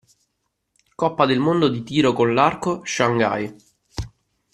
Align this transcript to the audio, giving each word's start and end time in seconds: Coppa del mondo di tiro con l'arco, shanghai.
Coppa 0.95 1.27
del 1.27 1.37
mondo 1.37 1.67
di 1.69 1.83
tiro 1.83 2.11
con 2.13 2.33
l'arco, 2.33 2.81
shanghai. 2.83 3.55